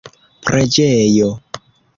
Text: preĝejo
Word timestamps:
preĝejo 0.47 1.31